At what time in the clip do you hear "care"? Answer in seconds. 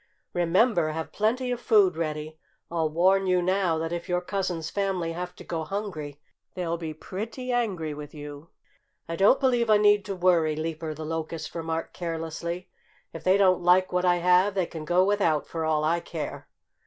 15.99-16.49